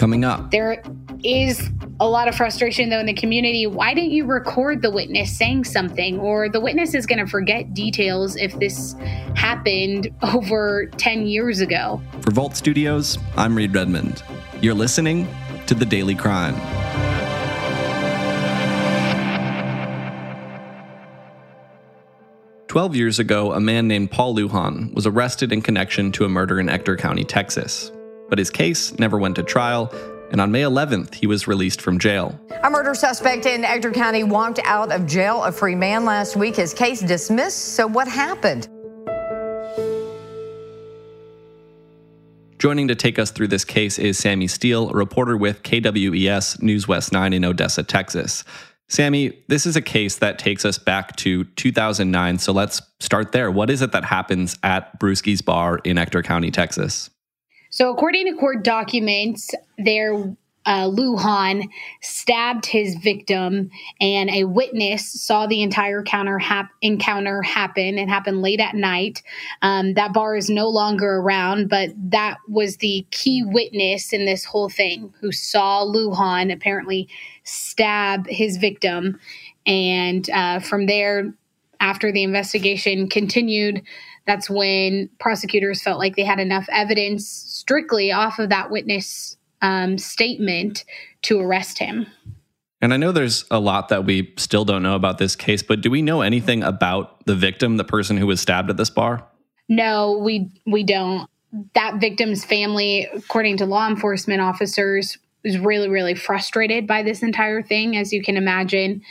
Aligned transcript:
Coming 0.00 0.24
up, 0.24 0.50
there 0.50 0.82
is 1.22 1.68
a 2.00 2.08
lot 2.08 2.26
of 2.26 2.34
frustration 2.34 2.88
though 2.88 3.00
in 3.00 3.04
the 3.04 3.12
community. 3.12 3.66
Why 3.66 3.92
didn't 3.92 4.12
you 4.12 4.24
record 4.24 4.80
the 4.80 4.90
witness 4.90 5.36
saying 5.36 5.64
something? 5.64 6.18
Or 6.18 6.48
the 6.48 6.58
witness 6.58 6.94
is 6.94 7.04
going 7.04 7.18
to 7.18 7.26
forget 7.26 7.74
details 7.74 8.34
if 8.34 8.58
this 8.58 8.94
happened 9.36 10.08
over 10.22 10.86
10 10.96 11.26
years 11.26 11.60
ago. 11.60 12.00
For 12.22 12.30
Vault 12.30 12.56
Studios, 12.56 13.18
I'm 13.36 13.54
Reed 13.54 13.74
Redmond. 13.74 14.22
You're 14.62 14.72
listening 14.72 15.28
to 15.66 15.74
The 15.74 15.84
Daily 15.84 16.14
Crime. 16.14 16.54
Twelve 22.68 22.96
years 22.96 23.18
ago, 23.18 23.52
a 23.52 23.60
man 23.60 23.86
named 23.86 24.12
Paul 24.12 24.34
Lujan 24.34 24.94
was 24.94 25.06
arrested 25.06 25.52
in 25.52 25.60
connection 25.60 26.10
to 26.12 26.24
a 26.24 26.28
murder 26.30 26.58
in 26.58 26.70
Ector 26.70 26.96
County, 26.96 27.24
Texas. 27.24 27.92
But 28.30 28.38
his 28.38 28.48
case 28.48 28.98
never 28.98 29.18
went 29.18 29.36
to 29.36 29.42
trial, 29.42 29.92
and 30.30 30.40
on 30.40 30.52
May 30.52 30.62
11th, 30.62 31.14
he 31.14 31.26
was 31.26 31.46
released 31.46 31.82
from 31.82 31.98
jail. 31.98 32.38
A 32.62 32.70
murder 32.70 32.94
suspect 32.94 33.44
in 33.44 33.64
Ector 33.64 33.90
County 33.90 34.22
walked 34.22 34.60
out 34.64 34.92
of 34.92 35.06
jail 35.06 35.42
a 35.42 35.52
free 35.52 35.74
man 35.74 36.04
last 36.04 36.36
week. 36.36 36.56
His 36.56 36.72
case 36.72 37.00
dismissed. 37.00 37.74
So, 37.74 37.86
what 37.86 38.06
happened? 38.06 38.68
Joining 42.60 42.88
to 42.88 42.94
take 42.94 43.18
us 43.18 43.30
through 43.30 43.48
this 43.48 43.64
case 43.64 43.98
is 43.98 44.18
Sammi 44.18 44.46
Steele, 44.46 44.90
a 44.90 44.92
reporter 44.92 45.36
with 45.36 45.62
KWES 45.62 46.62
News 46.62 46.86
West 46.86 47.10
9 47.10 47.32
in 47.32 47.44
Odessa, 47.44 47.82
Texas. 47.82 48.44
Sammi, 48.88 49.32
this 49.48 49.66
is 49.66 49.76
a 49.76 49.80
case 49.80 50.16
that 50.16 50.38
takes 50.38 50.64
us 50.64 50.76
back 50.76 51.16
to 51.16 51.44
2009. 51.44 52.38
So 52.38 52.52
let's 52.52 52.82
start 53.00 53.32
there. 53.32 53.50
What 53.50 53.70
is 53.70 53.82
it 53.82 53.92
that 53.92 54.04
happens 54.04 54.58
at 54.62 55.00
Brewski's 55.00 55.40
Bar 55.40 55.78
in 55.84 55.96
Ector 55.96 56.22
County, 56.22 56.50
Texas? 56.50 57.08
So, 57.70 57.90
according 57.90 58.26
to 58.26 58.38
court 58.38 58.64
documents, 58.64 59.50
there 59.78 60.36
uh, 60.66 60.88
Lujan 60.88 61.68
stabbed 62.02 62.66
his 62.66 62.94
victim, 62.96 63.70
and 64.00 64.28
a 64.30 64.44
witness 64.44 65.10
saw 65.10 65.46
the 65.46 65.62
entire 65.62 66.04
hap- 66.38 66.70
encounter 66.82 67.42
happen. 67.42 67.98
It 67.98 68.08
happened 68.08 68.42
late 68.42 68.60
at 68.60 68.74
night. 68.74 69.22
Um, 69.62 69.94
that 69.94 70.12
bar 70.12 70.36
is 70.36 70.50
no 70.50 70.68
longer 70.68 71.16
around, 71.16 71.70
but 71.70 71.90
that 72.10 72.36
was 72.48 72.76
the 72.76 73.06
key 73.10 73.42
witness 73.44 74.12
in 74.12 74.26
this 74.26 74.44
whole 74.44 74.68
thing 74.68 75.14
who 75.20 75.32
saw 75.32 75.84
Lujan 75.84 76.52
apparently 76.52 77.08
stab 77.44 78.26
his 78.26 78.58
victim. 78.58 79.18
And 79.64 80.28
uh, 80.30 80.60
from 80.60 80.86
there, 80.86 81.32
after 81.80 82.12
the 82.12 82.22
investigation 82.22 83.08
continued, 83.08 83.82
that's 84.26 84.50
when 84.50 85.08
prosecutors 85.18 85.82
felt 85.82 85.98
like 85.98 86.16
they 86.16 86.24
had 86.24 86.38
enough 86.38 86.68
evidence 86.70 87.26
strictly 87.70 88.10
off 88.10 88.40
of 88.40 88.48
that 88.48 88.68
witness 88.68 89.36
um, 89.62 89.96
statement 89.96 90.84
to 91.22 91.38
arrest 91.38 91.78
him. 91.78 92.04
And 92.82 92.92
I 92.92 92.96
know 92.96 93.12
there's 93.12 93.44
a 93.48 93.60
lot 93.60 93.90
that 93.90 94.04
we 94.04 94.34
still 94.38 94.64
don't 94.64 94.82
know 94.82 94.96
about 94.96 95.18
this 95.18 95.36
case, 95.36 95.62
but 95.62 95.80
do 95.80 95.88
we 95.88 96.02
know 96.02 96.22
anything 96.22 96.64
about 96.64 97.24
the 97.26 97.36
victim, 97.36 97.76
the 97.76 97.84
person 97.84 98.16
who 98.16 98.26
was 98.26 98.40
stabbed 98.40 98.70
at 98.70 98.76
this 98.76 98.90
bar? 98.90 99.24
No, 99.68 100.18
we 100.18 100.50
we 100.66 100.82
don't. 100.82 101.30
That 101.74 102.00
victim's 102.00 102.44
family, 102.44 103.06
according 103.14 103.58
to 103.58 103.66
law 103.66 103.86
enforcement 103.86 104.40
officers, 104.40 105.18
was 105.44 105.56
really 105.56 105.88
really 105.88 106.16
frustrated 106.16 106.88
by 106.88 107.04
this 107.04 107.22
entire 107.22 107.62
thing 107.62 107.96
as 107.96 108.12
you 108.12 108.20
can 108.20 108.36
imagine 108.36 109.02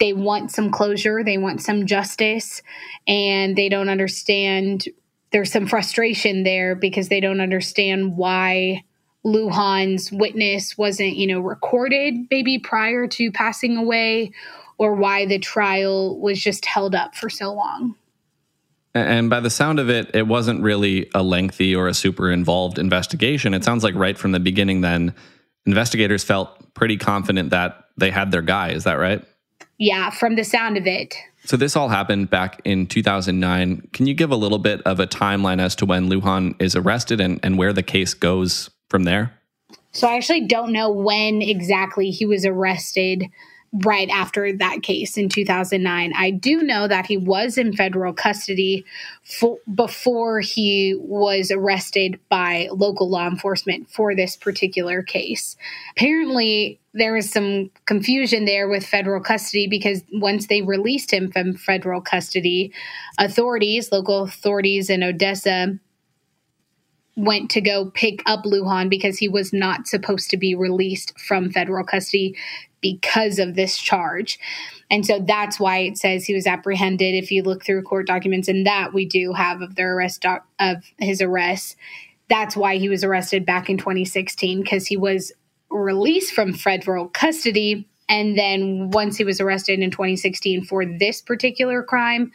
they 0.00 0.14
want 0.14 0.52
some 0.52 0.70
closure, 0.70 1.22
they 1.22 1.36
want 1.36 1.60
some 1.60 1.84
justice, 1.84 2.62
and 3.06 3.56
they 3.56 3.68
don't 3.68 3.90
understand. 3.90 4.88
There's 5.34 5.50
some 5.50 5.66
frustration 5.66 6.44
there 6.44 6.76
because 6.76 7.08
they 7.08 7.18
don't 7.18 7.40
understand 7.40 8.16
why 8.16 8.84
Lujan's 9.26 10.12
witness 10.12 10.78
wasn't, 10.78 11.16
you 11.16 11.26
know, 11.26 11.40
recorded 11.40 12.28
maybe 12.30 12.60
prior 12.60 13.08
to 13.08 13.32
passing 13.32 13.76
away, 13.76 14.30
or 14.78 14.94
why 14.94 15.26
the 15.26 15.40
trial 15.40 16.20
was 16.20 16.40
just 16.40 16.64
held 16.64 16.94
up 16.94 17.16
for 17.16 17.28
so 17.28 17.52
long. 17.52 17.96
And 18.94 19.28
by 19.28 19.40
the 19.40 19.50
sound 19.50 19.80
of 19.80 19.90
it, 19.90 20.08
it 20.14 20.28
wasn't 20.28 20.62
really 20.62 21.10
a 21.16 21.22
lengthy 21.24 21.74
or 21.74 21.88
a 21.88 21.94
super 21.94 22.30
involved 22.30 22.78
investigation. 22.78 23.54
It 23.54 23.64
sounds 23.64 23.82
like 23.82 23.96
right 23.96 24.16
from 24.16 24.30
the 24.30 24.38
beginning, 24.38 24.82
then 24.82 25.16
investigators 25.66 26.22
felt 26.22 26.72
pretty 26.74 26.96
confident 26.96 27.50
that 27.50 27.86
they 27.96 28.12
had 28.12 28.30
their 28.30 28.40
guy. 28.40 28.68
Is 28.68 28.84
that 28.84 29.00
right? 29.00 29.20
Yeah, 29.78 30.10
from 30.10 30.36
the 30.36 30.44
sound 30.44 30.76
of 30.76 30.86
it. 30.86 31.16
So 31.44 31.58
this 31.58 31.76
all 31.76 31.88
happened 31.88 32.30
back 32.30 32.60
in 32.64 32.86
2009. 32.86 33.88
Can 33.92 34.06
you 34.06 34.14
give 34.14 34.30
a 34.30 34.36
little 34.36 34.58
bit 34.58 34.80
of 34.82 34.98
a 34.98 35.06
timeline 35.06 35.60
as 35.60 35.74
to 35.76 35.86
when 35.86 36.08
Lujan 36.08 36.54
is 36.58 36.74
arrested 36.74 37.20
and, 37.20 37.38
and 37.42 37.58
where 37.58 37.72
the 37.72 37.82
case 37.82 38.14
goes 38.14 38.70
from 38.88 39.04
there? 39.04 39.38
So 39.92 40.08
I 40.08 40.16
actually 40.16 40.46
don't 40.46 40.72
know 40.72 40.90
when 40.90 41.42
exactly 41.42 42.10
he 42.10 42.24
was 42.24 42.46
arrested 42.46 43.26
right 43.82 44.08
after 44.10 44.52
that 44.56 44.82
case 44.82 45.16
in 45.16 45.28
2009. 45.28 46.12
I 46.16 46.30
do 46.30 46.62
know 46.62 46.86
that 46.86 47.06
he 47.06 47.16
was 47.16 47.58
in 47.58 47.72
federal 47.72 48.12
custody 48.12 48.84
for, 49.24 49.58
before 49.74 50.40
he 50.40 50.94
was 50.98 51.50
arrested 51.50 52.20
by 52.28 52.68
local 52.70 53.10
law 53.10 53.26
enforcement 53.26 53.90
for 53.90 54.14
this 54.14 54.36
particular 54.36 55.02
case. 55.02 55.56
Apparently, 55.96 56.78
there 56.92 57.14
was 57.14 57.28
some 57.28 57.70
confusion 57.86 58.44
there 58.44 58.68
with 58.68 58.86
federal 58.86 59.20
custody 59.20 59.66
because 59.66 60.02
once 60.12 60.46
they 60.46 60.62
released 60.62 61.12
him 61.12 61.32
from 61.32 61.54
federal 61.54 62.00
custody, 62.00 62.72
authorities, 63.18 63.90
local 63.90 64.22
authorities 64.22 64.88
in 64.88 65.02
Odessa, 65.02 65.76
went 67.16 67.50
to 67.50 67.60
go 67.60 67.90
pick 67.90 68.22
up 68.26 68.44
Lujan 68.44 68.90
because 68.90 69.18
he 69.18 69.28
was 69.28 69.52
not 69.52 69.86
supposed 69.86 70.30
to 70.30 70.36
be 70.36 70.54
released 70.54 71.18
from 71.20 71.50
federal 71.50 71.84
custody 71.84 72.36
because 72.80 73.38
of 73.38 73.54
this 73.54 73.78
charge. 73.78 74.38
And 74.90 75.06
so 75.06 75.18
that's 75.18 75.58
why 75.58 75.78
it 75.78 75.96
says 75.96 76.24
he 76.24 76.34
was 76.34 76.46
apprehended. 76.46 77.14
If 77.14 77.30
you 77.30 77.42
look 77.42 77.64
through 77.64 77.82
court 77.82 78.06
documents, 78.06 78.48
and 78.48 78.66
that 78.66 78.92
we 78.92 79.06
do 79.06 79.32
have 79.32 79.62
of 79.62 79.76
the 79.76 79.82
arrest 79.82 80.22
doc- 80.22 80.46
of 80.58 80.84
his 80.98 81.22
arrest, 81.22 81.76
that's 82.28 82.56
why 82.56 82.76
he 82.76 82.88
was 82.88 83.04
arrested 83.04 83.46
back 83.46 83.70
in 83.70 83.78
2016 83.78 84.62
because 84.62 84.86
he 84.86 84.96
was 84.96 85.32
released 85.70 86.34
from 86.34 86.52
federal 86.52 87.08
custody. 87.08 87.88
And 88.08 88.36
then 88.36 88.90
once 88.90 89.16
he 89.16 89.24
was 89.24 89.40
arrested 89.40 89.80
in 89.80 89.90
2016 89.90 90.64
for 90.64 90.84
this 90.84 91.22
particular 91.22 91.82
crime, 91.82 92.32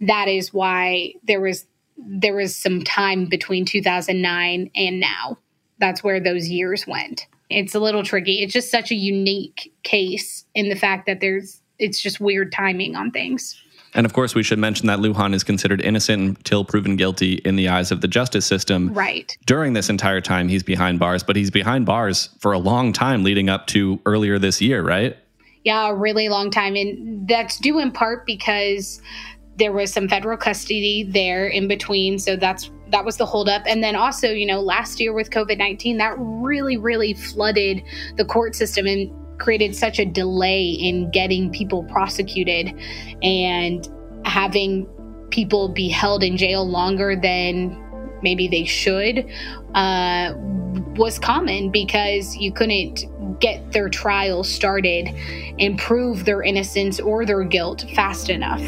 that 0.00 0.28
is 0.28 0.52
why 0.52 1.14
there 1.24 1.40
was 1.40 1.66
there 2.06 2.34
was 2.34 2.56
some 2.56 2.82
time 2.82 3.26
between 3.26 3.64
2009 3.64 4.70
and 4.74 5.00
now. 5.00 5.38
That's 5.78 6.04
where 6.04 6.20
those 6.20 6.48
years 6.48 6.86
went 6.86 7.26
it's 7.50 7.74
a 7.74 7.80
little 7.80 8.02
tricky. 8.02 8.42
It's 8.42 8.52
just 8.52 8.70
such 8.70 8.90
a 8.90 8.94
unique 8.94 9.72
case 9.82 10.44
in 10.54 10.68
the 10.68 10.76
fact 10.76 11.06
that 11.06 11.20
there's 11.20 11.60
it's 11.78 12.00
just 12.00 12.20
weird 12.20 12.52
timing 12.52 12.94
on 12.94 13.10
things. 13.10 13.60
And 13.92 14.06
of 14.06 14.12
course, 14.12 14.36
we 14.36 14.44
should 14.44 14.60
mention 14.60 14.86
that 14.86 15.00
Lujan 15.00 15.34
is 15.34 15.42
considered 15.42 15.80
innocent 15.80 16.38
until 16.38 16.64
proven 16.64 16.94
guilty 16.94 17.34
in 17.44 17.56
the 17.56 17.68
eyes 17.68 17.90
of 17.90 18.02
the 18.02 18.06
justice 18.06 18.46
system. 18.46 18.94
Right. 18.94 19.36
During 19.46 19.72
this 19.72 19.90
entire 19.90 20.20
time, 20.20 20.48
he's 20.48 20.62
behind 20.62 21.00
bars, 21.00 21.24
but 21.24 21.34
he's 21.34 21.50
behind 21.50 21.86
bars 21.86 22.28
for 22.38 22.52
a 22.52 22.58
long 22.58 22.92
time 22.92 23.24
leading 23.24 23.48
up 23.48 23.66
to 23.68 23.98
earlier 24.06 24.38
this 24.38 24.60
year, 24.60 24.82
right? 24.82 25.16
Yeah, 25.64 25.88
a 25.88 25.94
really 25.94 26.28
long 26.28 26.52
time. 26.52 26.76
And 26.76 27.26
that's 27.26 27.58
due 27.58 27.80
in 27.80 27.90
part 27.90 28.26
because 28.26 29.02
there 29.60 29.72
was 29.72 29.92
some 29.92 30.08
federal 30.08 30.36
custody 30.36 31.04
there 31.04 31.46
in 31.46 31.68
between. 31.68 32.18
So 32.18 32.34
that's 32.34 32.70
that 32.90 33.04
was 33.04 33.18
the 33.18 33.26
holdup. 33.26 33.62
And 33.66 33.84
then 33.84 33.94
also, 33.94 34.30
you 34.30 34.46
know, 34.46 34.60
last 34.60 34.98
year 34.98 35.12
with 35.12 35.30
COVID 35.30 35.58
19, 35.58 35.98
that 35.98 36.14
really, 36.18 36.76
really 36.76 37.14
flooded 37.14 37.82
the 38.16 38.24
court 38.24 38.56
system 38.56 38.86
and 38.86 39.12
created 39.38 39.76
such 39.76 39.98
a 39.98 40.04
delay 40.04 40.70
in 40.70 41.10
getting 41.12 41.50
people 41.50 41.84
prosecuted 41.84 42.74
and 43.22 43.88
having 44.24 44.86
people 45.30 45.68
be 45.68 45.88
held 45.88 46.24
in 46.24 46.36
jail 46.36 46.68
longer 46.68 47.14
than 47.14 47.78
maybe 48.22 48.48
they 48.48 48.64
should 48.64 49.30
uh, 49.74 50.32
was 50.96 51.18
common 51.18 51.70
because 51.70 52.36
you 52.36 52.52
couldn't 52.52 53.04
get 53.40 53.72
their 53.72 53.88
trial 53.88 54.44
started 54.44 55.08
and 55.58 55.78
prove 55.78 56.24
their 56.24 56.42
innocence 56.42 57.00
or 57.00 57.24
their 57.24 57.44
guilt 57.44 57.86
fast 57.94 58.28
enough. 58.28 58.60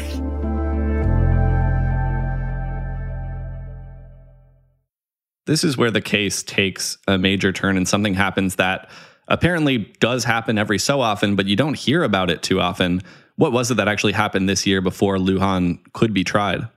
This 5.45 5.63
is 5.63 5.77
where 5.77 5.91
the 5.91 6.01
case 6.01 6.43
takes 6.43 6.97
a 7.07 7.17
major 7.17 7.51
turn 7.51 7.77
and 7.77 7.87
something 7.87 8.13
happens 8.13 8.55
that 8.55 8.89
apparently 9.27 9.93
does 9.99 10.23
happen 10.23 10.57
every 10.57 10.79
so 10.79 11.01
often, 11.01 11.35
but 11.35 11.45
you 11.45 11.55
don't 11.55 11.77
hear 11.77 12.03
about 12.03 12.29
it 12.29 12.41
too 12.41 12.61
often. 12.61 13.01
What 13.35 13.51
was 13.51 13.71
it 13.71 13.75
that 13.75 13.87
actually 13.87 14.13
happened 14.13 14.47
this 14.47 14.65
year 14.65 14.81
before 14.81 15.17
Lujan 15.17 15.79
could 15.93 16.13
be 16.13 16.23
tried? 16.23 16.67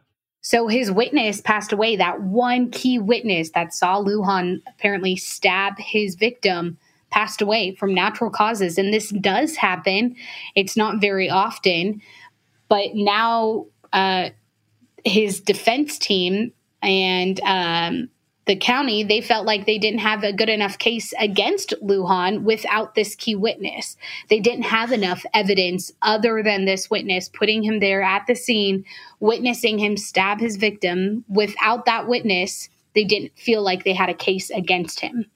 So 0.41 0.69
his 0.69 0.91
witness 0.91 1.41
passed 1.41 1.73
away. 1.73 1.97
That 1.97 2.23
one 2.23 2.71
key 2.71 2.99
witness 2.99 3.51
that 3.51 3.75
saw 3.75 4.03
Lujan 4.03 4.63
apparently 4.69 5.17
stab 5.17 5.79
his 5.79 6.15
victim 6.15 6.79
passed 7.11 7.41
away 7.41 7.75
from 7.75 7.95
natural 7.95 8.31
causes. 8.31 8.79
And 8.79 8.93
this 8.93 9.11
does 9.11 9.57
happen. 9.57 10.17
It's 10.55 10.77
not 10.77 11.01
very 11.01 11.31
often. 11.31 12.01
But 12.69 12.95
now 12.95 13.67
uh, 13.93 14.31
his 15.05 15.41
defense 15.41 15.99
team 15.99 16.53
and 16.83 17.41
um, 17.41 18.09
the 18.47 18.57
county, 18.57 19.03
they 19.03 19.21
felt 19.21 19.45
like 19.45 19.67
they 19.67 19.79
didn't 19.79 19.99
have 19.99 20.23
a 20.23 20.33
good 20.33 20.49
enough 20.49 20.79
case 20.79 21.13
against 21.19 21.75
Lujan 21.83 22.43
without 22.43 22.95
this 22.95 23.17
key 23.17 23.35
witness. 23.35 23.97
They 24.31 24.39
didn't 24.39 24.65
have 24.65 24.93
enough 24.93 25.27
evidence 25.35 25.93
other 26.01 26.43
than 26.45 26.65
this 26.65 26.89
witness 26.89 27.29
putting 27.29 27.65
him 27.65 27.81
there 27.81 28.03
at 28.03 28.27
the 28.29 28.37
scene, 28.37 28.85
witnessing 29.19 29.79
him 29.79 29.97
stab 29.97 30.39
his 30.39 30.57
victim. 30.57 31.25
Without 31.29 31.87
that 31.87 32.07
witness, 32.07 32.69
they 32.95 33.05
didn't 33.05 33.37
feel 33.37 33.63
like 33.63 33.83
they 33.83 33.93
had 33.95 34.09
a 34.09 34.15
case 34.15 34.49
against 34.51 35.01
him. 35.01 35.27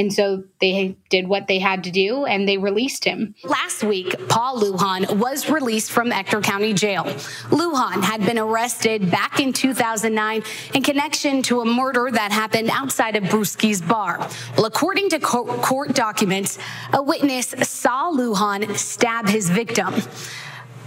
And 0.00 0.10
so 0.10 0.44
they 0.62 0.96
did 1.10 1.28
what 1.28 1.46
they 1.46 1.58
had 1.58 1.84
to 1.84 1.90
do 1.90 2.24
and 2.24 2.48
they 2.48 2.56
released 2.56 3.04
him. 3.04 3.34
Last 3.44 3.84
week, 3.84 4.28
Paul 4.30 4.58
Lujan 4.58 5.18
was 5.18 5.50
released 5.50 5.92
from 5.92 6.10
Ector 6.10 6.40
County 6.40 6.72
Jail. 6.72 7.04
Lujan 7.50 8.02
had 8.02 8.24
been 8.24 8.38
arrested 8.38 9.10
back 9.10 9.40
in 9.40 9.52
2009 9.52 10.42
in 10.72 10.82
connection 10.82 11.42
to 11.42 11.60
a 11.60 11.66
murder 11.66 12.08
that 12.10 12.32
happened 12.32 12.70
outside 12.70 13.14
of 13.14 13.24
Brewski's 13.24 13.82
bar. 13.82 14.26
Well, 14.56 14.64
according 14.64 15.10
to 15.10 15.20
court 15.20 15.94
documents, 15.94 16.58
a 16.94 17.02
witness 17.02 17.48
saw 17.62 18.10
Lujan 18.10 18.74
stab 18.78 19.28
his 19.28 19.50
victim. 19.50 19.92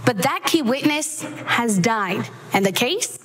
But 0.04 0.18
that 0.22 0.42
key 0.44 0.62
witness 0.62 1.22
has 1.46 1.78
died, 1.78 2.28
and 2.52 2.66
the 2.66 2.72
case, 2.72 3.20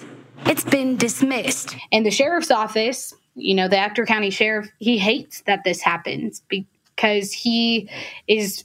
it's 0.45 0.63
been 0.63 0.97
dismissed. 0.97 1.75
And 1.91 2.05
the 2.05 2.11
sheriff's 2.11 2.51
office 2.51 3.15
you 3.39 3.55
know, 3.55 3.67
the 3.67 3.77
Ector 3.77 4.05
County 4.05 4.29
Sheriff, 4.29 4.69
he 4.79 4.97
hates 4.97 5.41
that 5.41 5.63
this 5.63 5.81
happens 5.81 6.41
because 6.49 7.31
he 7.31 7.89
is, 8.27 8.63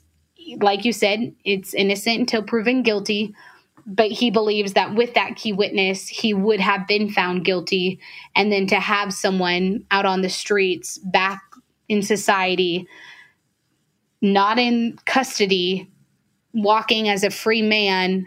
like 0.58 0.84
you 0.84 0.92
said, 0.92 1.34
it's 1.44 1.74
innocent 1.74 2.20
until 2.20 2.42
proven 2.42 2.82
guilty. 2.82 3.34
But 3.86 4.10
he 4.10 4.30
believes 4.30 4.72
that 4.72 4.94
with 4.94 5.12
that 5.14 5.36
key 5.36 5.52
witness, 5.52 6.08
he 6.08 6.32
would 6.32 6.60
have 6.60 6.86
been 6.86 7.10
found 7.10 7.44
guilty. 7.44 8.00
And 8.34 8.50
then 8.50 8.66
to 8.68 8.76
have 8.76 9.12
someone 9.12 9.84
out 9.90 10.06
on 10.06 10.22
the 10.22 10.30
streets, 10.30 10.96
back 10.98 11.42
in 11.88 12.00
society, 12.00 12.88
not 14.22 14.58
in 14.58 14.98
custody, 15.04 15.90
walking 16.54 17.10
as 17.10 17.24
a 17.24 17.30
free 17.30 17.60
man, 17.60 18.26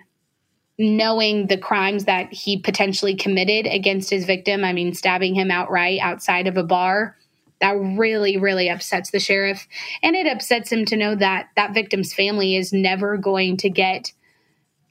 knowing 0.77 1.47
the 1.47 1.57
crimes 1.57 2.05
that 2.05 2.31
he 2.31 2.57
potentially 2.57 3.15
committed 3.15 3.65
against 3.65 4.09
his 4.09 4.25
victim, 4.25 4.63
I 4.63 4.73
mean, 4.73 4.93
stabbing 4.93 5.35
him 5.35 5.49
outright 5.49 5.99
outside 6.01 6.47
of 6.47 6.57
a 6.57 6.63
bar, 6.63 7.17
that 7.59 7.71
really, 7.71 8.37
really 8.37 8.69
upsets 8.69 9.09
the 9.09 9.19
sheriff. 9.19 9.67
And 10.03 10.15
it 10.15 10.27
upsets 10.27 10.71
him 10.71 10.85
to 10.85 10.97
know 10.97 11.15
that 11.15 11.49
that 11.55 11.73
victim's 11.73 12.13
family 12.13 12.55
is 12.55 12.71
never 12.71 13.17
going 13.17 13.57
to 13.57 13.69
get 13.69 14.13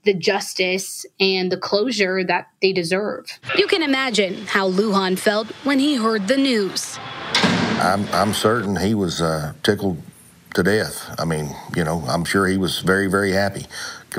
the 0.05 0.15
justice 0.15 1.05
and 1.21 1.51
the 1.51 1.57
closure 1.57 2.25
that 2.25 2.49
they 2.63 2.73
deserve. 2.73 3.39
You 3.57 3.67
can 3.67 3.83
imagine 3.83 4.47
how 4.47 4.71
Lujan 4.71 5.19
felt 5.19 5.49
when 5.65 5.79
he 5.79 5.97
heard 5.97 6.29
the 6.29 6.37
news. 6.37 6.99
I'm, 7.79 8.09
I'm 8.09 8.33
certain 8.33 8.77
he 8.77 8.95
was 8.95 9.21
uh, 9.21 9.53
tickled 9.63 10.01
to 10.57 10.63
death. 10.63 11.15
I 11.19 11.25
mean, 11.25 11.55
you 11.77 11.85
know, 11.85 12.03
I'm 12.09 12.25
sure 12.25 12.47
he 12.47 12.57
was 12.57 12.81
very, 12.81 13.09
very 13.09 13.33
happy 13.33 13.67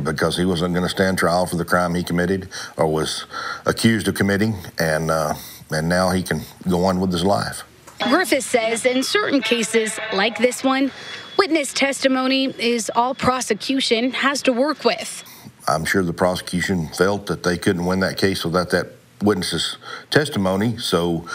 because 0.04 0.38
he 0.38 0.46
wasn't 0.46 0.76
going 0.76 0.86
to 0.86 0.90
stand 0.90 1.18
trial 1.18 1.48
for 1.48 1.56
the 1.56 1.66
crime 1.66 1.96
he 1.96 2.04
committed 2.04 2.50
or 2.78 2.88
was 2.88 3.26
accused 3.66 4.08
of 4.08 4.14
committing, 4.14 4.56
and 4.80 5.10
uh, 5.10 5.34
and 5.72 5.90
now 5.90 6.12
he 6.12 6.22
can 6.22 6.42
go 6.70 6.86
on 6.86 7.00
with 7.00 7.12
his 7.12 7.26
life. 7.26 7.64
Griffith 8.04 8.44
says 8.44 8.86
in 8.86 9.02
certain 9.02 9.42
cases 9.42 10.00
like 10.14 10.38
this 10.38 10.64
one, 10.64 10.92
witness 11.38 11.74
testimony 11.74 12.54
is 12.60 12.92
all 12.96 13.16
prosecution 13.16 14.12
has 14.12 14.44
to 14.44 14.54
work 14.54 14.86
with. 14.86 15.24
I'm 15.68 15.84
sure 15.84 16.04
the 16.04 16.14
prosecution 16.14 16.88
felt 16.90 17.26
that 17.26 17.42
they 17.42 17.58
couldn't 17.58 17.86
win 17.86 18.00
that 18.02 18.18
case 18.18 18.46
without 18.46 18.70
that 18.70 18.92
witness's 19.24 19.78
testimony, 20.12 20.78
so 20.78 21.28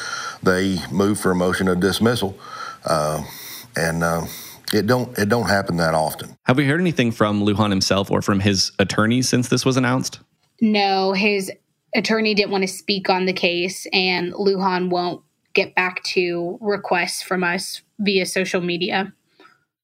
they 0.44 0.78
moved 0.92 1.20
for 1.20 1.32
a 1.32 1.34
motion 1.34 1.66
of 1.66 1.80
dismissal. 1.80 2.38
Uh, 2.84 3.24
and 3.76 4.04
uh, 4.04 4.26
it 4.72 4.86
don't 4.86 5.16
it 5.18 5.28
don't 5.28 5.48
happen 5.48 5.76
that 5.76 5.94
often. 5.94 6.36
Have 6.44 6.56
we 6.56 6.66
heard 6.66 6.80
anything 6.80 7.12
from 7.12 7.44
Lujan 7.44 7.70
himself 7.70 8.10
or 8.10 8.22
from 8.22 8.40
his 8.40 8.72
attorney 8.78 9.22
since 9.22 9.48
this 9.48 9.64
was 9.64 9.76
announced? 9.76 10.20
No, 10.60 11.12
his 11.12 11.50
attorney 11.94 12.34
didn't 12.34 12.50
want 12.50 12.62
to 12.62 12.68
speak 12.68 13.10
on 13.10 13.26
the 13.26 13.32
case, 13.32 13.86
and 13.92 14.32
Lujan 14.32 14.90
won't 14.90 15.22
get 15.54 15.74
back 15.74 16.02
to 16.04 16.58
requests 16.60 17.22
from 17.22 17.44
us 17.44 17.82
via 17.98 18.24
social 18.24 18.60
media. 18.60 19.12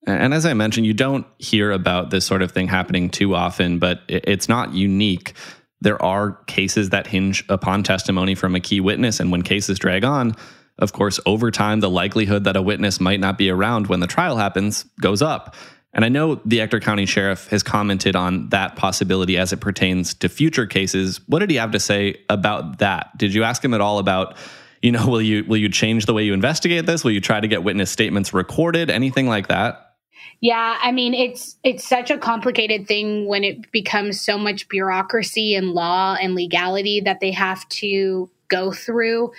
And 0.06 0.32
as 0.32 0.46
I 0.46 0.54
mentioned, 0.54 0.86
you 0.86 0.94
don't 0.94 1.26
hear 1.38 1.70
about 1.70 2.10
this 2.10 2.24
sort 2.24 2.40
of 2.40 2.52
thing 2.52 2.68
happening 2.68 3.10
too 3.10 3.34
often, 3.34 3.78
but 3.78 4.00
it's 4.08 4.48
not 4.48 4.72
unique. 4.72 5.34
There 5.80 6.00
are 6.02 6.32
cases 6.46 6.90
that 6.90 7.06
hinge 7.06 7.44
upon 7.48 7.82
testimony 7.82 8.34
from 8.34 8.54
a 8.54 8.60
key 8.60 8.80
witness, 8.80 9.20
and 9.20 9.30
when 9.30 9.42
cases 9.42 9.78
drag 9.78 10.04
on, 10.04 10.34
of 10.78 10.92
course, 10.92 11.18
over 11.26 11.50
time, 11.50 11.80
the 11.80 11.90
likelihood 11.90 12.44
that 12.44 12.56
a 12.56 12.62
witness 12.62 13.00
might 13.00 13.20
not 13.20 13.36
be 13.36 13.50
around 13.50 13.88
when 13.88 14.00
the 14.00 14.06
trial 14.06 14.36
happens 14.36 14.84
goes 15.00 15.22
up. 15.22 15.56
And 15.92 16.04
I 16.04 16.08
know 16.08 16.36
the 16.44 16.60
Ector 16.60 16.80
County 16.80 17.06
Sheriff 17.06 17.48
has 17.48 17.62
commented 17.62 18.14
on 18.14 18.50
that 18.50 18.76
possibility 18.76 19.36
as 19.38 19.52
it 19.52 19.56
pertains 19.56 20.14
to 20.14 20.28
future 20.28 20.66
cases. 20.66 21.20
What 21.26 21.40
did 21.40 21.50
he 21.50 21.56
have 21.56 21.72
to 21.72 21.80
say 21.80 22.22
about 22.28 22.78
that? 22.78 23.16
Did 23.16 23.34
you 23.34 23.42
ask 23.42 23.64
him 23.64 23.74
at 23.74 23.80
all 23.80 23.98
about, 23.98 24.36
you 24.82 24.92
know, 24.92 25.08
will 25.08 25.22
you 25.22 25.44
will 25.44 25.56
you 25.56 25.68
change 25.68 26.06
the 26.06 26.14
way 26.14 26.22
you 26.22 26.34
investigate 26.34 26.86
this? 26.86 27.04
Will 27.04 27.10
you 27.10 27.20
try 27.20 27.40
to 27.40 27.48
get 27.48 27.64
witness 27.64 27.90
statements 27.90 28.32
recorded? 28.32 28.90
Anything 28.90 29.26
like 29.26 29.48
that? 29.48 29.96
Yeah, 30.40 30.78
I 30.80 30.92
mean 30.92 31.14
it's 31.14 31.56
it's 31.64 31.88
such 31.88 32.10
a 32.10 32.18
complicated 32.18 32.86
thing 32.86 33.26
when 33.26 33.42
it 33.42 33.72
becomes 33.72 34.20
so 34.20 34.38
much 34.38 34.68
bureaucracy 34.68 35.54
and 35.54 35.70
law 35.70 36.16
and 36.20 36.34
legality 36.34 37.00
that 37.00 37.18
they 37.20 37.32
have 37.32 37.68
to 37.70 38.30
go 38.48 38.72
through 38.72 39.32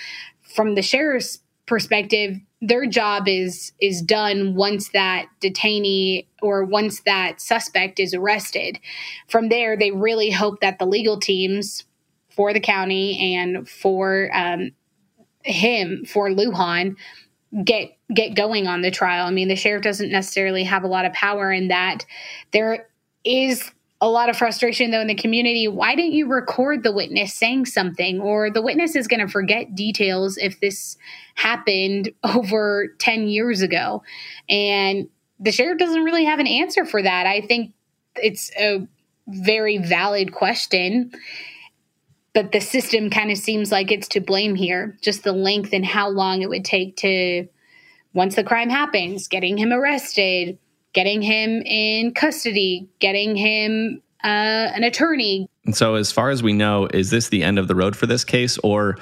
from 0.54 0.76
the 0.76 0.82
sheriff's 0.82 1.40
perspective, 1.66 2.38
their 2.62 2.86
job 2.86 3.28
is 3.28 3.72
is 3.80 4.02
done 4.02 4.56
once 4.56 4.90
that 4.90 5.28
detainee 5.42 6.26
or 6.42 6.66
once 6.66 7.02
that 7.02 7.40
suspect 7.40 8.00
is 8.00 8.14
arrested. 8.14 8.80
From 9.28 9.50
there, 9.50 9.78
they 9.78 9.92
really 9.92 10.32
hope 10.32 10.60
that 10.60 10.80
the 10.80 10.86
legal 10.86 11.20
teams 11.20 11.86
for 12.30 12.54
the 12.54 12.60
county 12.60 13.36
and 13.36 13.68
for 13.70 14.30
um, 14.34 14.72
him 15.44 16.04
for 16.06 16.30
Lujan 16.30 16.96
get 17.64 17.92
get 18.14 18.36
going 18.36 18.68
on 18.68 18.82
the 18.82 18.92
trial. 18.92 19.26
I 19.26 19.32
mean, 19.32 19.48
the 19.48 19.56
sheriff 19.56 19.84
doesn't 19.84 20.12
necessarily 20.12 20.64
have 20.64 20.84
a 20.84 20.88
lot 20.88 21.06
of 21.06 21.14
power 21.14 21.52
in 21.52 21.70
that. 21.70 22.06
There 22.52 22.88
is 23.24 23.72
a 24.02 24.10
lot 24.10 24.30
of 24.30 24.38
frustration 24.38 24.92
though 24.92 25.02
in 25.02 25.08
the 25.08 25.16
community. 25.16 25.68
Why 25.68 25.96
didn't 25.96 26.14
you 26.14 26.28
record 26.28 26.84
the 26.84 26.92
witness 26.92 27.34
saying 27.34 27.66
something? 27.66 28.22
Or 28.22 28.50
the 28.50 28.62
witness 28.62 28.96
is 28.96 29.08
going 29.08 29.20
to 29.20 29.28
forget 29.28 29.76
details 29.76 30.38
if 30.38 30.60
this 30.60 30.98
happened 31.36 32.12
over 32.24 32.96
10 33.00 33.28
years 33.28 33.62
ago. 33.62 34.04
And 34.48 35.10
the 35.40 35.52
sheriff 35.52 35.80
doesn't 35.80 36.04
really 36.04 36.26
have 36.26 36.40
an 36.40 36.48
answer 36.48 36.86
for 36.86 37.02
that. 37.02 37.26
I 37.26 37.42
think 37.42 37.74
it's 38.16 38.52
a 38.58 38.88
very 39.28 39.78
valid 39.78 40.34
question. 40.34 41.12
But 42.34 42.52
the 42.52 42.62
system 42.62 43.10
kind 43.10 43.32
of 43.32 43.38
seems 43.38 43.72
like 43.72 43.92
it's 43.92 44.08
to 44.10 44.22
blame 44.22 44.56
here. 44.56 44.98
Just 45.02 45.24
the 45.24 45.32
length 45.32 45.74
and 45.74 45.86
how 45.86 46.10
long 46.10 46.42
it 46.42 46.50
would 46.50 46.64
take 46.64 46.96
to, 46.98 47.48
once 48.14 48.36
the 48.36 48.44
crime 48.44 48.70
happens, 48.70 49.28
getting 49.28 49.58
him 49.58 49.74
arrested, 49.74 50.58
getting 50.94 51.22
him 51.22 51.62
in 51.64 52.14
custody, 52.14 52.90
getting 53.00 53.36
him 53.36 54.02
uh, 54.24 54.28
an 54.74 54.84
attorney. 54.84 55.50
And 55.66 55.76
so, 55.76 55.96
as 55.96 56.12
far 56.12 56.30
as 56.30 56.44
we 56.44 56.54
know, 56.54 56.88
is 56.94 57.10
this 57.10 57.30
the 57.30 57.44
end 57.44 57.60
of 57.60 57.68
the 57.68 57.76
road 57.76 57.96
for 57.96 58.06
this 58.06 58.24
case, 58.24 58.58
or 58.60 58.98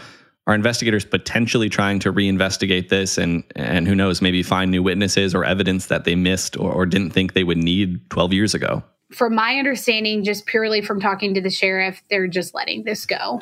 are 0.46 0.56
investigators 0.56 1.04
potentially 1.04 1.70
trying 1.70 2.00
to 2.00 2.12
reinvestigate 2.12 2.90
this 2.90 3.18
and 3.18 3.44
and 3.56 3.88
who 3.88 3.96
knows, 3.96 4.22
maybe 4.22 4.44
find 4.44 4.72
new 4.72 4.84
witnesses 4.84 5.36
or 5.36 5.44
evidence 5.44 5.88
that 5.88 6.06
they 6.06 6.16
missed 6.16 6.58
or, 6.58 6.72
or 6.72 6.86
didn't 6.86 7.12
think 7.12 7.34
they 7.34 7.44
would 7.44 7.58
need 7.58 8.10
12 8.10 8.34
years 8.34 8.54
ago? 8.54 8.84
From 9.12 9.36
my 9.36 9.56
understanding, 9.58 10.24
just 10.24 10.46
purely 10.46 10.82
from 10.82 11.00
talking 11.00 11.34
to 11.34 11.42
the 11.42 11.50
sheriff, 11.50 12.02
they're 12.10 12.28
just 12.28 12.54
letting 12.54 12.84
this 12.84 13.06
go. 13.06 13.40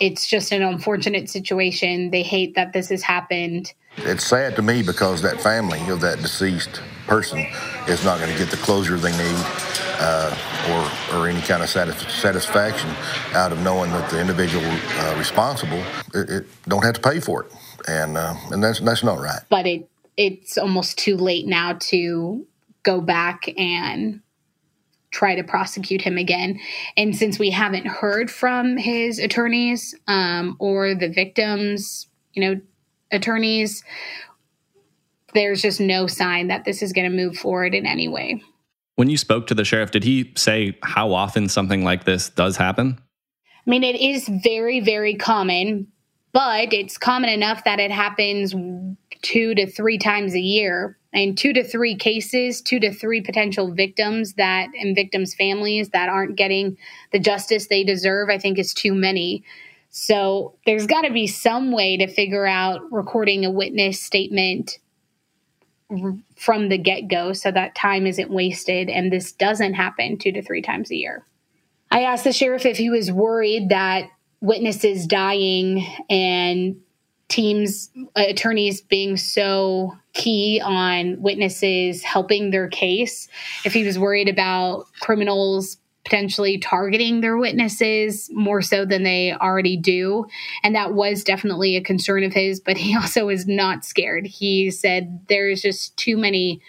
It's 0.00 0.26
just 0.26 0.52
an 0.52 0.62
unfortunate 0.62 1.28
situation. 1.30 2.10
They 2.10 2.22
hate 2.22 2.54
that 2.54 2.72
this 2.72 2.88
has 2.88 3.02
happened. 3.02 3.72
It's 3.98 4.24
sad 4.24 4.56
to 4.56 4.62
me 4.62 4.82
because 4.82 5.22
that 5.22 5.40
family 5.40 5.80
of 5.88 6.00
that 6.00 6.20
deceased 6.20 6.80
person 7.06 7.46
is 7.86 8.04
not 8.04 8.18
going 8.18 8.32
to 8.32 8.38
get 8.38 8.50
the 8.50 8.56
closure 8.56 8.96
they 8.96 9.12
need 9.12 9.44
uh, 10.00 10.34
or, 11.12 11.16
or 11.16 11.28
any 11.28 11.40
kind 11.42 11.62
of 11.62 11.68
satisfaction 11.68 12.90
out 13.34 13.52
of 13.52 13.60
knowing 13.60 13.90
that 13.90 14.10
the 14.10 14.20
individual 14.20 14.64
uh, 14.64 15.14
responsible 15.18 15.82
it, 16.14 16.30
it, 16.30 16.46
don't 16.68 16.82
have 16.82 16.94
to 16.94 17.00
pay 17.00 17.20
for 17.20 17.44
it. 17.44 17.52
And, 17.86 18.16
uh, 18.16 18.34
and 18.50 18.62
that's, 18.62 18.80
that's 18.80 19.04
not 19.04 19.20
right. 19.20 19.40
But 19.50 19.66
it, 19.66 19.88
it's 20.16 20.56
almost 20.56 20.98
too 20.98 21.16
late 21.16 21.46
now 21.46 21.74
to 21.74 22.46
go 22.82 23.00
back 23.00 23.48
and 23.58 24.20
try 25.12 25.34
to 25.36 25.44
prosecute 25.44 26.00
him 26.00 26.18
again. 26.18 26.58
And 26.96 27.16
since 27.16 27.38
we 27.38 27.50
haven't 27.50 27.86
heard 27.86 28.30
from 28.30 28.76
his 28.76 29.18
attorneys 29.18 29.94
um, 30.08 30.56
or 30.58 30.94
the 30.94 31.08
victims, 31.08 32.08
you 32.32 32.42
know, 32.42 32.60
attorneys, 33.12 33.84
there's 35.34 35.62
just 35.62 35.80
no 35.80 36.06
sign 36.06 36.48
that 36.48 36.64
this 36.64 36.82
is 36.82 36.92
going 36.92 37.10
to 37.10 37.16
move 37.16 37.36
forward 37.36 37.74
in 37.74 37.86
any 37.86 38.08
way. 38.08 38.42
When 38.96 39.08
you 39.08 39.16
spoke 39.16 39.46
to 39.46 39.54
the 39.54 39.64
sheriff, 39.64 39.90
did 39.90 40.04
he 40.04 40.32
say 40.36 40.78
how 40.82 41.12
often 41.12 41.48
something 41.48 41.84
like 41.84 42.04
this 42.04 42.28
does 42.30 42.56
happen? 42.56 42.98
I 43.66 43.70
mean, 43.70 43.84
it 43.84 44.00
is 44.00 44.28
very, 44.28 44.80
very 44.80 45.14
common, 45.14 45.88
but 46.32 46.72
it's 46.72 46.98
common 46.98 47.30
enough 47.30 47.64
that 47.64 47.80
it 47.80 47.90
happens 47.90 48.54
two 49.22 49.54
to 49.54 49.70
three 49.70 49.98
times 49.98 50.34
a 50.34 50.40
year. 50.40 50.98
And 51.14 51.36
two 51.36 51.52
to 51.52 51.62
three 51.62 51.94
cases, 51.94 52.62
two 52.62 52.80
to 52.80 52.92
three 52.92 53.20
potential 53.20 53.72
victims 53.72 54.34
that 54.34 54.68
and 54.74 54.94
victims' 54.94 55.34
families 55.34 55.90
that 55.90 56.08
aren't 56.08 56.36
getting 56.36 56.78
the 57.12 57.18
justice 57.18 57.66
they 57.66 57.84
deserve, 57.84 58.30
I 58.30 58.38
think 58.38 58.58
is 58.58 58.72
too 58.72 58.94
many. 58.94 59.44
So 59.90 60.54
there's 60.64 60.86
got 60.86 61.02
to 61.02 61.12
be 61.12 61.26
some 61.26 61.70
way 61.70 61.98
to 61.98 62.06
figure 62.06 62.46
out 62.46 62.80
recording 62.90 63.44
a 63.44 63.50
witness 63.50 64.00
statement 64.00 64.78
from 66.36 66.70
the 66.70 66.78
get 66.78 67.08
go 67.08 67.34
so 67.34 67.50
that 67.50 67.74
time 67.74 68.06
isn't 68.06 68.30
wasted 68.30 68.88
and 68.88 69.12
this 69.12 69.32
doesn't 69.32 69.74
happen 69.74 70.16
two 70.16 70.32
to 70.32 70.42
three 70.42 70.62
times 70.62 70.90
a 70.90 70.96
year. 70.96 71.26
I 71.90 72.04
asked 72.04 72.24
the 72.24 72.32
sheriff 72.32 72.64
if 72.64 72.78
he 72.78 72.88
was 72.88 73.12
worried 73.12 73.68
that 73.68 74.08
witnesses 74.40 75.06
dying 75.06 75.86
and 76.08 76.80
teams, 77.32 77.90
uh, 78.14 78.24
attorneys 78.28 78.82
being 78.82 79.16
so 79.16 79.96
key 80.12 80.60
on 80.62 81.20
witnesses 81.20 82.02
helping 82.02 82.50
their 82.50 82.68
case, 82.68 83.26
if 83.64 83.72
he 83.72 83.84
was 83.84 83.98
worried 83.98 84.28
about 84.28 84.84
criminals 85.00 85.78
potentially 86.04 86.58
targeting 86.58 87.20
their 87.20 87.38
witnesses 87.38 88.28
more 88.32 88.60
so 88.60 88.84
than 88.84 89.04
they 89.04 89.32
already 89.32 89.76
do. 89.76 90.26
And 90.62 90.74
that 90.74 90.92
was 90.94 91.24
definitely 91.24 91.76
a 91.76 91.80
concern 91.80 92.24
of 92.24 92.34
his, 92.34 92.60
but 92.60 92.76
he 92.76 92.94
also 93.00 93.28
is 93.28 93.46
not 93.46 93.84
scared. 93.84 94.26
He 94.26 94.70
said 94.70 95.20
there's 95.28 95.62
just 95.62 95.96
too 95.96 96.16
many 96.18 96.60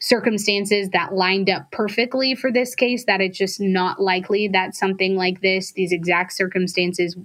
circumstances 0.00 0.88
that 0.90 1.14
lined 1.14 1.48
up 1.48 1.70
perfectly 1.70 2.34
for 2.34 2.50
this 2.50 2.74
case 2.74 3.04
that 3.04 3.20
it's 3.20 3.36
just 3.38 3.60
not 3.60 4.00
likely 4.00 4.48
that 4.48 4.74
something 4.74 5.14
like 5.14 5.40
this, 5.40 5.72
these 5.72 5.92
exact 5.92 6.32
circumstances, 6.32 7.16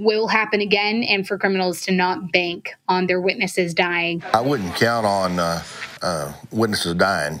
will 0.00 0.28
happen 0.28 0.62
again 0.62 1.04
and 1.04 1.28
for 1.28 1.36
criminals 1.36 1.82
to 1.82 1.92
not 1.92 2.32
bank 2.32 2.74
on 2.88 3.06
their 3.06 3.20
witnesses 3.20 3.74
dying. 3.74 4.22
I 4.32 4.40
wouldn't 4.40 4.74
count 4.74 5.04
on 5.04 5.38
uh, 5.38 5.62
uh, 6.00 6.32
witnesses 6.50 6.94
dying. 6.94 7.38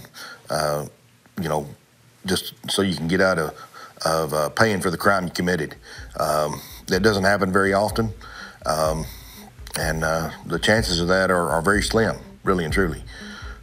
Uh, 0.50 0.86
you 1.40 1.48
know, 1.48 1.66
just 2.26 2.54
so 2.70 2.82
you 2.82 2.94
can 2.94 3.08
get 3.08 3.22
out 3.22 3.38
of, 3.38 3.54
of 4.04 4.34
uh, 4.34 4.48
paying 4.50 4.80
for 4.80 4.90
the 4.90 4.98
crime 4.98 5.24
you 5.24 5.30
committed. 5.30 5.74
Um, 6.18 6.60
that 6.88 7.02
doesn't 7.02 7.24
happen 7.24 7.50
very 7.52 7.72
often, 7.72 8.12
um, 8.66 9.06
and 9.78 10.04
uh, 10.04 10.30
the 10.44 10.58
chances 10.58 11.00
of 11.00 11.08
that 11.08 11.30
are, 11.30 11.48
are, 11.48 11.62
very 11.62 11.82
slim, 11.82 12.16
really 12.42 12.64
and 12.64 12.72
truly. 12.72 13.02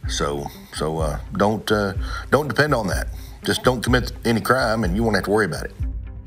So, 0.08 0.46
so 0.72 0.98
uh, 0.98 1.20
don't 1.36 1.66
don't 2.30 2.48
depend 2.48 2.74
on 2.74 2.86
that. 2.86 3.08
Just 3.44 3.62
don't 3.62 3.82
commit 3.82 4.12
any 4.24 4.40
crime, 4.40 4.82
and 4.82 4.96
you 4.96 5.04
won't 5.04 5.14
have 5.16 5.26
to 5.26 5.30
worry 5.30 5.44
about 5.44 5.66
it. 5.66 5.72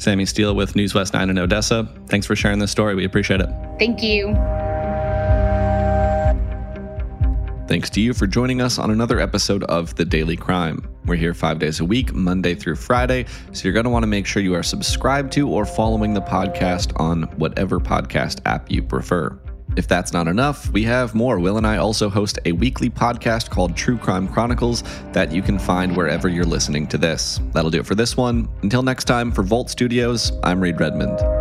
Sammi 0.02 0.28
Steele 0.28 0.56
with 0.56 0.76
News 0.76 0.96
West 0.96 1.14
9 1.14 1.30
in 1.30 1.38
Odessa. 1.38 1.88
Thanks 2.08 2.26
for 2.26 2.36
sharing 2.36 2.58
this 2.58 2.72
story. 2.72 2.96
We 2.96 3.06
appreciate 3.06 3.40
it. 3.40 3.50
Thank 3.78 4.02
you. 4.02 4.34
Thanks 7.68 7.90
to 7.92 8.02
you 8.02 8.14
for 8.14 8.26
joining 8.28 8.62
us 8.62 8.80
on 8.80 8.90
another 8.90 9.20
episode 9.20 9.64
of 9.66 9.96
The 9.96 10.04
Daily 10.04 10.36
Crime. 10.36 10.90
We're 11.06 11.16
here 11.16 11.36
five 11.36 11.60
days 11.60 11.80
a 11.80 11.86
week, 11.86 12.14
Monday 12.14 12.56
through 12.56 12.76
Friday, 12.76 13.28
so 13.54 13.64
you're 13.64 13.74
going 13.74 13.86
to 13.86 13.90
want 13.92 14.04
to 14.04 14.08
make 14.08 14.26
sure 14.26 14.42
you 14.42 14.56
are 14.56 14.64
subscribed 14.64 15.32
to 15.34 15.48
or 15.48 15.66
following 15.66 16.14
the 16.14 16.22
podcast 16.22 17.00
on 17.00 17.24
whatever 17.38 17.80
podcast 17.80 18.42
app 18.46 18.70
you 18.70 18.82
prefer. 18.82 19.40
If 19.76 19.88
that's 19.88 20.12
not 20.12 20.28
enough, 20.28 20.70
we 20.72 20.84
have 20.84 21.16
more. 21.16 21.40
Will 21.40 21.58
and 21.58 21.66
I 21.66 21.78
also 21.78 22.10
host 22.10 22.40
a 22.46 22.52
weekly 22.52 22.90
podcast 22.90 23.50
called 23.50 23.76
True 23.76 23.98
Crime 23.98 24.28
Chronicles 24.28 24.84
that 25.14 25.32
you 25.32 25.42
can 25.42 25.58
find 25.58 25.96
wherever 25.96 26.28
you're 26.28 26.44
listening 26.44 26.88
to 26.88 26.98
this. 26.98 27.40
That'll 27.54 27.72
do 27.72 27.80
it 27.80 27.86
for 27.86 27.96
this 27.96 28.18
one. 28.18 28.50
Until 28.64 28.84
next 28.84 29.06
time, 29.06 29.32
for 29.32 29.44
Vault 29.44 29.70
Studios, 29.70 30.34
I'm 30.44 30.60
Reed 30.60 30.80
Redmond. 30.80 31.41